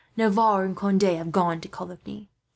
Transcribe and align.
"Navarre 0.17 0.63
and 0.63 0.75
Conde 0.75 1.03
have 1.03 1.31
gone 1.31 1.61
to 1.61 1.67
Coligny. 1.67 2.27